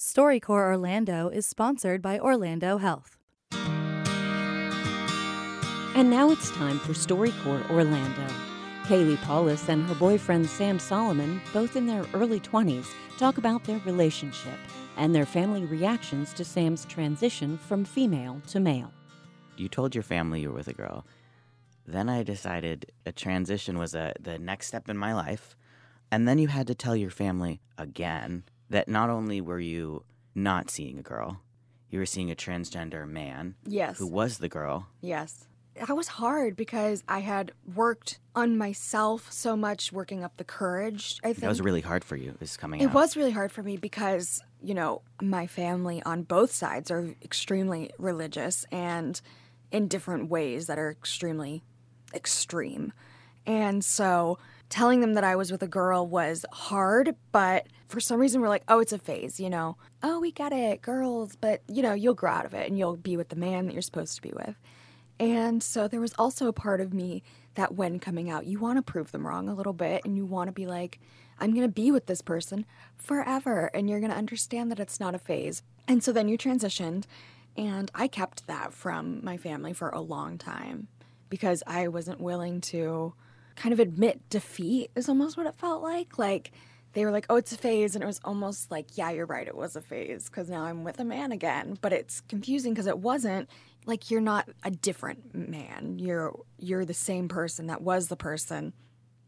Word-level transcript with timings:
StoryCorps 0.00 0.48
Orlando 0.48 1.28
is 1.28 1.44
sponsored 1.44 2.00
by 2.00 2.18
Orlando 2.18 2.78
Health. 2.78 3.18
And 5.94 6.08
now 6.08 6.30
it's 6.30 6.50
time 6.52 6.78
for 6.78 6.94
StoryCorps 6.94 7.68
Orlando. 7.68 8.26
Kaylee 8.84 9.20
Paulus 9.20 9.68
and 9.68 9.86
her 9.86 9.94
boyfriend 9.96 10.48
Sam 10.48 10.78
Solomon, 10.78 11.38
both 11.52 11.76
in 11.76 11.84
their 11.84 12.06
early 12.14 12.40
20s, 12.40 12.86
talk 13.18 13.36
about 13.36 13.64
their 13.64 13.78
relationship 13.80 14.58
and 14.96 15.14
their 15.14 15.26
family 15.26 15.66
reactions 15.66 16.32
to 16.32 16.46
Sam's 16.46 16.86
transition 16.86 17.58
from 17.58 17.84
female 17.84 18.40
to 18.46 18.58
male. 18.58 18.94
You 19.58 19.68
told 19.68 19.94
your 19.94 20.02
family 20.02 20.40
you 20.40 20.48
were 20.48 20.56
with 20.56 20.68
a 20.68 20.72
girl. 20.72 21.04
Then 21.86 22.08
I 22.08 22.22
decided 22.22 22.90
a 23.04 23.12
transition 23.12 23.76
was 23.76 23.94
a, 23.94 24.14
the 24.18 24.38
next 24.38 24.68
step 24.68 24.88
in 24.88 24.96
my 24.96 25.12
life. 25.12 25.54
And 26.10 26.26
then 26.26 26.38
you 26.38 26.48
had 26.48 26.68
to 26.68 26.74
tell 26.74 26.96
your 26.96 27.10
family 27.10 27.60
again 27.76 28.44
that 28.70 28.88
not 28.88 29.10
only 29.10 29.40
were 29.40 29.60
you 29.60 30.04
not 30.34 30.70
seeing 30.70 30.98
a 30.98 31.02
girl, 31.02 31.40
you 31.90 31.98
were 31.98 32.06
seeing 32.06 32.30
a 32.30 32.36
transgender 32.36 33.06
man 33.08 33.56
Yes. 33.66 33.98
who 33.98 34.06
was 34.06 34.38
the 34.38 34.48
girl. 34.48 34.86
Yes. 35.00 35.46
That 35.74 35.96
was 35.96 36.08
hard 36.08 36.56
because 36.56 37.02
I 37.08 37.20
had 37.20 37.52
worked 37.74 38.18
on 38.34 38.56
myself 38.58 39.32
so 39.32 39.56
much, 39.56 39.92
working 39.92 40.22
up 40.24 40.36
the 40.36 40.44
courage. 40.44 41.18
I 41.22 41.28
think 41.28 41.38
That 41.40 41.48
was 41.48 41.60
really 41.60 41.80
hard 41.80 42.04
for 42.04 42.16
you, 42.16 42.36
is 42.40 42.56
coming 42.56 42.80
It 42.80 42.86
out. 42.86 42.94
was 42.94 43.16
really 43.16 43.30
hard 43.30 43.50
for 43.52 43.62
me 43.62 43.76
because, 43.76 44.40
you 44.62 44.74
know, 44.74 45.02
my 45.22 45.46
family 45.46 46.02
on 46.04 46.22
both 46.24 46.52
sides 46.52 46.90
are 46.90 47.14
extremely 47.22 47.90
religious 47.98 48.64
and 48.70 49.20
in 49.70 49.86
different 49.88 50.28
ways 50.28 50.66
that 50.66 50.78
are 50.78 50.90
extremely 50.90 51.62
extreme. 52.12 52.92
And 53.46 53.84
so 53.84 54.38
telling 54.70 55.00
them 55.00 55.14
that 55.14 55.24
I 55.24 55.36
was 55.36 55.52
with 55.52 55.62
a 55.62 55.68
girl 55.68 56.06
was 56.06 56.46
hard, 56.52 57.14
but 57.32 57.66
for 57.88 58.00
some 58.00 58.20
reason 58.20 58.40
we're 58.40 58.48
like, 58.48 58.62
oh, 58.68 58.78
it's 58.78 58.92
a 58.92 58.98
phase, 58.98 59.38
you 59.38 59.50
know. 59.50 59.76
Oh, 60.02 60.20
we 60.20 60.30
get 60.30 60.52
it, 60.52 60.80
girls, 60.80 61.36
but, 61.36 61.60
you 61.68 61.82
know, 61.82 61.92
you'll 61.92 62.14
grow 62.14 62.30
out 62.30 62.46
of 62.46 62.54
it 62.54 62.68
and 62.68 62.78
you'll 62.78 62.96
be 62.96 63.16
with 63.16 63.28
the 63.28 63.36
man 63.36 63.66
that 63.66 63.72
you're 63.72 63.82
supposed 63.82 64.14
to 64.16 64.22
be 64.22 64.32
with. 64.32 64.54
And 65.18 65.62
so 65.62 65.86
there 65.86 66.00
was 66.00 66.14
also 66.18 66.46
a 66.46 66.52
part 66.52 66.80
of 66.80 66.94
me 66.94 67.22
that 67.54 67.74
when 67.74 67.98
coming 67.98 68.30
out, 68.30 68.46
you 68.46 68.58
want 68.58 68.78
to 68.78 68.82
prove 68.82 69.12
them 69.12 69.26
wrong 69.26 69.48
a 69.48 69.54
little 69.54 69.72
bit 69.72 70.02
and 70.04 70.16
you 70.16 70.24
want 70.24 70.48
to 70.48 70.52
be 70.52 70.66
like, 70.66 71.00
I'm 71.38 71.50
going 71.50 71.66
to 71.66 71.72
be 71.72 71.90
with 71.90 72.06
this 72.06 72.22
person 72.22 72.64
forever 72.96 73.70
and 73.74 73.90
you're 73.90 74.00
going 74.00 74.12
to 74.12 74.16
understand 74.16 74.70
that 74.70 74.80
it's 74.80 75.00
not 75.00 75.14
a 75.14 75.18
phase. 75.18 75.62
And 75.88 76.02
so 76.02 76.12
then 76.12 76.28
you 76.28 76.38
transitioned 76.38 77.04
and 77.56 77.90
I 77.94 78.06
kept 78.06 78.46
that 78.46 78.72
from 78.72 79.24
my 79.24 79.36
family 79.36 79.72
for 79.72 79.88
a 79.88 80.00
long 80.00 80.38
time 80.38 80.86
because 81.28 81.62
I 81.66 81.88
wasn't 81.88 82.20
willing 82.20 82.60
to 82.62 83.14
kind 83.60 83.74
of 83.74 83.80
admit 83.80 84.26
defeat 84.30 84.90
is 84.96 85.06
almost 85.06 85.36
what 85.36 85.46
it 85.46 85.54
felt 85.54 85.82
like. 85.82 86.18
Like 86.18 86.52
they 86.94 87.04
were 87.04 87.10
like, 87.10 87.26
"Oh, 87.28 87.36
it's 87.36 87.52
a 87.52 87.58
phase," 87.58 87.94
and 87.94 88.02
it 88.02 88.06
was 88.06 88.20
almost 88.24 88.70
like, 88.70 88.96
"Yeah, 88.96 89.10
you're 89.10 89.26
right, 89.26 89.46
it 89.46 89.54
was 89.54 89.76
a 89.76 89.82
phase 89.82 90.30
because 90.30 90.48
now 90.48 90.64
I'm 90.64 90.82
with 90.82 90.98
a 90.98 91.04
man 91.04 91.30
again." 91.30 91.76
But 91.80 91.92
it's 91.92 92.22
confusing 92.22 92.72
because 92.72 92.86
it 92.86 92.98
wasn't. 92.98 93.50
Like 93.84 94.10
you're 94.10 94.22
not 94.22 94.48
a 94.64 94.70
different 94.70 95.34
man. 95.34 95.98
You're 95.98 96.34
you're 96.58 96.86
the 96.86 96.94
same 96.94 97.28
person 97.28 97.66
that 97.66 97.82
was 97.82 98.08
the 98.08 98.16
person 98.16 98.72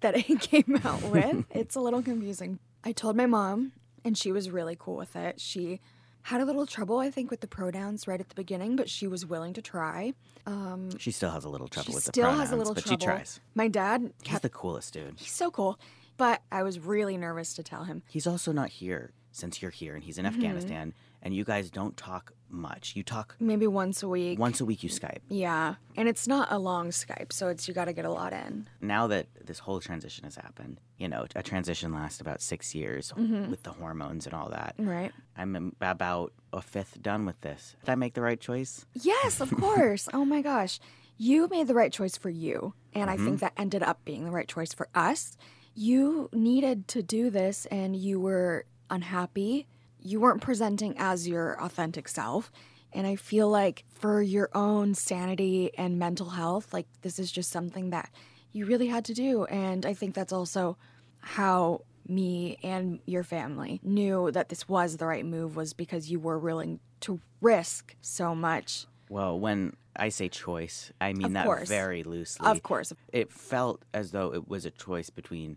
that 0.00 0.14
I 0.16 0.22
came 0.22 0.80
out 0.82 1.02
with. 1.02 1.44
it's 1.50 1.76
a 1.76 1.80
little 1.80 2.02
confusing. 2.02 2.58
I 2.82 2.92
told 2.92 3.16
my 3.16 3.26
mom, 3.26 3.72
and 4.02 4.16
she 4.16 4.32
was 4.32 4.50
really 4.50 4.76
cool 4.78 4.96
with 4.96 5.14
it. 5.14 5.40
She 5.40 5.80
had 6.22 6.40
a 6.40 6.44
little 6.44 6.66
trouble, 6.66 6.98
I 6.98 7.10
think, 7.10 7.30
with 7.30 7.40
the 7.40 7.46
pronouns 7.48 8.06
right 8.06 8.20
at 8.20 8.28
the 8.28 8.34
beginning, 8.34 8.76
but 8.76 8.88
she 8.88 9.06
was 9.06 9.26
willing 9.26 9.52
to 9.54 9.62
try. 9.62 10.14
Um, 10.46 10.96
She 10.98 11.10
still 11.10 11.30
has 11.30 11.44
a 11.44 11.48
little 11.48 11.68
trouble 11.68 11.94
with 11.94 12.04
the 12.04 12.10
still 12.12 12.24
pronouns, 12.24 12.40
has 12.42 12.52
a 12.52 12.56
little 12.56 12.74
but 12.74 12.84
trouble. 12.84 13.00
she 13.00 13.04
tries. 13.06 13.40
My 13.54 13.68
dad 13.68 14.12
He's 14.22 14.30
kept 14.30 14.42
the 14.42 14.48
coolest 14.48 14.92
dude. 14.94 15.14
He's 15.18 15.32
so 15.32 15.50
cool. 15.50 15.78
But 16.16 16.42
I 16.52 16.62
was 16.62 16.78
really 16.78 17.16
nervous 17.16 17.54
to 17.54 17.62
tell 17.62 17.84
him. 17.84 18.02
He's 18.08 18.26
also 18.26 18.52
not 18.52 18.68
here 18.68 19.12
since 19.32 19.60
you're 19.60 19.70
here 19.70 19.94
and 19.94 20.04
he's 20.04 20.18
in 20.18 20.24
Mm-hmm. 20.24 20.36
Afghanistan 20.36 20.94
and 21.24 21.34
you 21.34 21.44
guys 21.44 21.70
don't 21.70 21.96
talk 21.96 22.32
much. 22.48 22.94
You 22.96 23.02
talk 23.02 23.36
Maybe 23.40 23.66
once 23.66 24.02
a 24.02 24.08
week. 24.08 24.38
once 24.38 24.60
a 24.60 24.64
week 24.64 24.82
you 24.82 24.88
Skype. 24.90 25.18
Yeah. 25.28 25.76
And 25.96 26.08
it's 26.08 26.26
not 26.28 26.48
a 26.50 26.58
long 26.58 26.90
Skype, 26.90 27.32
so 27.32 27.48
it's 27.48 27.66
you 27.68 27.74
got 27.74 27.84
to 27.86 27.92
get 27.92 28.04
a 28.04 28.10
lot 28.10 28.32
in. 28.32 28.68
Now 28.80 29.06
that 29.06 29.26
this 29.44 29.58
whole 29.60 29.80
transition 29.80 30.24
has 30.24 30.36
happened, 30.36 30.80
you 30.98 31.08
know, 31.08 31.26
a 31.34 31.42
transition 31.42 31.92
lasts 31.92 32.20
about 32.20 32.40
6 32.42 32.74
years 32.74 33.12
Mm-hmm. 33.16 33.50
with 33.50 33.62
the 33.62 33.70
hormones 33.70 34.26
and 34.26 34.34
all 34.34 34.50
that. 34.50 34.74
Right. 34.78 35.12
I'm 35.36 35.74
about 35.80 36.32
a 36.52 36.60
fifth 36.60 37.00
done 37.02 37.24
with 37.24 37.40
this. 37.40 37.76
Did 37.84 37.90
I 37.90 37.94
make 37.94 38.14
the 38.14 38.20
right 38.22 38.40
choice? 38.40 38.84
Yes, 38.94 39.40
of 39.40 39.50
course. 39.56 40.08
oh 40.14 40.24
my 40.24 40.42
gosh. 40.42 40.78
You 41.16 41.46
made 41.48 41.68
the 41.68 41.74
right 41.74 41.92
choice 41.92 42.16
for 42.16 42.30
you. 42.30 42.74
And 42.94 43.08
I 43.08 43.14
Mm-hmm. 43.14 43.24
think 43.24 43.40
that 43.40 43.52
ended 43.56 43.82
up 43.82 44.04
being 44.04 44.24
the 44.24 44.30
right 44.32 44.48
choice 44.48 44.74
for 44.74 44.88
us. 44.94 45.36
You 45.74 46.28
needed 46.32 46.88
to 46.88 47.02
do 47.02 47.30
this 47.30 47.64
and 47.66 47.96
you 47.96 48.20
were 48.20 48.66
unhappy. 48.92 49.66
You 50.00 50.20
weren't 50.20 50.40
presenting 50.42 50.94
as 50.98 51.26
your 51.26 51.60
authentic 51.62 52.08
self. 52.08 52.52
And 52.92 53.06
I 53.06 53.16
feel 53.16 53.48
like 53.48 53.84
for 53.94 54.20
your 54.20 54.50
own 54.54 54.94
sanity 54.94 55.70
and 55.78 55.98
mental 55.98 56.30
health, 56.30 56.72
like 56.72 56.86
this 57.00 57.18
is 57.18 57.32
just 57.32 57.50
something 57.50 57.90
that 57.90 58.10
you 58.52 58.66
really 58.66 58.88
had 58.88 59.04
to 59.06 59.14
do. 59.14 59.44
And 59.46 59.86
I 59.86 59.94
think 59.94 60.14
that's 60.14 60.32
also 60.32 60.76
how 61.20 61.82
me 62.06 62.58
and 62.62 62.98
your 63.06 63.22
family 63.22 63.80
knew 63.82 64.30
that 64.32 64.50
this 64.50 64.68
was 64.68 64.98
the 64.98 65.06
right 65.06 65.24
move 65.24 65.56
was 65.56 65.72
because 65.72 66.10
you 66.10 66.20
were 66.20 66.38
willing 66.38 66.80
to 67.00 67.20
risk 67.40 67.94
so 68.02 68.34
much. 68.34 68.86
Well, 69.08 69.38
when 69.38 69.74
I 69.96 70.10
say 70.10 70.28
choice, 70.28 70.92
I 71.00 71.12
mean 71.14 71.26
Of 71.26 71.32
that 71.34 71.46
course. 71.46 71.68
very 71.68 72.02
loosely. 72.02 72.46
Of 72.46 72.62
course. 72.62 72.92
It 73.12 73.32
felt 73.32 73.82
as 73.94 74.10
though 74.10 74.34
it 74.34 74.48
was 74.48 74.66
a 74.66 74.70
choice 74.70 75.08
between 75.10 75.56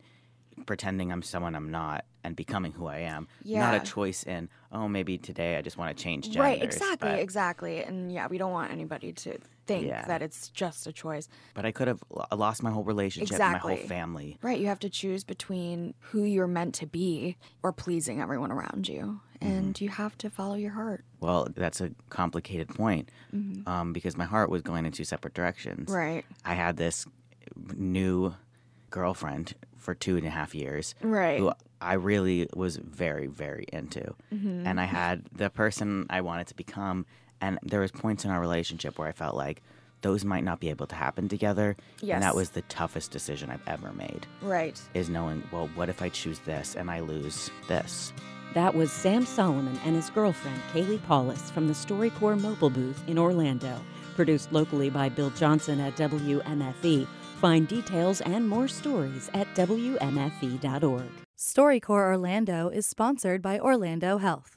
pretending 0.66 1.12
I'm 1.12 1.22
someone 1.22 1.56
I'm 1.56 1.72
not 1.72 2.06
and 2.26 2.36
becoming 2.36 2.72
who 2.72 2.88
I 2.88 3.00
am. 3.00 3.28
Not 3.46 3.76
a 3.76 3.80
choice 3.80 4.24
in, 4.24 4.50
oh, 4.72 4.88
maybe 4.88 5.18
today 5.18 5.58
I 5.58 5.62
just 5.62 5.78
want 5.78 5.96
to 5.96 6.04
change 6.04 6.26
genders. 6.26 6.40
right, 6.42 6.62
exactly, 6.62 7.10
But, 7.12 7.20
exactly. 7.20 7.84
And 7.84 8.12
yeah, 8.12 8.28
we 8.28 8.40
don't 8.40 8.52
want 8.52 8.72
anybody 8.72 9.14
to 9.14 9.38
think 9.68 9.86
Yeah. 9.86 10.06
that 10.08 10.22
it's 10.24 10.50
just 10.50 10.88
a 10.88 10.92
choice. 10.92 11.28
but 11.54 11.66
I 11.66 11.72
could 11.72 11.88
have 11.88 12.04
lost 12.36 12.64
my 12.64 12.72
whole 12.72 12.84
relationship, 12.84 13.38
my 13.40 13.58
whole 13.58 13.76
family. 13.78 14.38
Right, 14.42 14.60
you 14.60 14.68
have 14.68 14.80
to 14.80 14.90
choose 14.90 15.24
between 15.24 15.94
who 16.00 16.24
you're 16.24 16.48
meant 16.48 16.74
to 16.76 16.88
be 16.88 17.38
or 17.62 17.72
pleasing 17.72 18.20
everyone 18.20 18.52
around 18.52 18.88
you. 18.88 19.22
And 19.42 19.80
you 19.80 19.90
have 19.90 20.18
to 20.20 20.30
follow 20.32 20.56
your 20.56 20.72
heart. 20.72 21.06
Well, 21.20 21.48
that's 21.56 21.80
a 21.80 21.92
complicated 22.10 22.70
point 22.70 23.10
um, 23.68 23.94
because 23.94 24.18
my 24.18 24.26
heart 24.26 24.50
was 24.50 24.64
going 24.64 24.86
in 24.88 24.92
two 24.92 25.04
separate 25.04 25.36
directions. 25.36 25.90
Mm-hmm. 25.90 25.94
Right. 25.96 26.26
I 26.44 26.56
had 26.56 26.78
this 26.78 27.06
new 27.76 28.34
girlfriend 28.90 29.54
for 29.78 29.94
two 29.94 30.18
and 30.18 30.26
a 30.26 30.30
half 30.32 30.56
years. 30.56 30.96
Right. 31.02 31.40
Who 31.40 31.52
I 31.86 31.94
really 31.94 32.48
was 32.56 32.78
very, 32.78 33.28
very 33.28 33.66
into. 33.72 34.14
Mm-hmm. 34.34 34.66
And 34.68 34.80
I 34.80 34.86
had 34.86 35.26
the 35.32 35.50
person 35.50 36.08
I 36.10 36.22
wanted 36.22 36.48
to 36.48 36.56
become. 36.56 37.06
And 37.42 37.60
there 37.64 37.82
was 37.82 37.92
points 37.92 38.26
in 38.26 38.32
our 38.32 38.40
relationship 38.40 38.98
where 38.98 39.08
I 39.08 39.12
felt 39.12 39.36
like 39.36 39.62
those 40.02 40.24
might 40.24 40.44
not 40.44 40.60
be 40.60 40.70
able 40.70 40.88
to 40.88 40.96
happen 40.96 41.28
together. 41.28 41.76
Yes. 42.02 42.16
And 42.16 42.24
that 42.24 42.36
was 42.36 42.52
the 42.52 42.62
toughest 42.64 43.12
decision 43.12 43.50
I've 43.50 43.68
ever 43.68 43.92
made 43.94 44.28
Right. 44.42 44.80
is 44.94 45.10
knowing, 45.10 45.44
well, 45.52 45.70
what 45.76 45.90
if 45.90 46.02
I 46.02 46.10
choose 46.10 46.40
this 46.40 46.76
and 46.76 46.92
I 46.92 47.00
lose 47.00 47.50
this? 47.68 48.14
That 48.54 48.74
was 48.74 48.92
Sam 48.92 49.26
Solomon 49.26 49.80
and 49.84 49.96
his 49.96 50.10
girlfriend, 50.10 50.62
Kaylee 50.74 51.04
Paulus, 51.04 51.52
from 51.52 51.68
the 51.68 51.74
StoryCorps 51.74 52.40
mobile 52.42 52.70
booth 52.70 53.04
in 53.08 53.18
Orlando. 53.18 53.82
Produced 54.16 54.54
locally 54.54 54.90
by 54.90 55.10
Bill 55.10 55.30
Johnson 55.32 55.80
at 55.82 55.98
WMFE. 55.98 57.06
Find 57.42 57.68
details 57.68 58.22
and 58.22 58.48
more 58.48 58.68
stories 58.70 59.30
at 59.34 59.54
WMFE.org. 59.56 61.25
StoryCorps 61.38 61.90
Orlando 61.90 62.70
is 62.70 62.86
sponsored 62.86 63.42
by 63.42 63.60
Orlando 63.60 64.20
Health. 64.20 64.52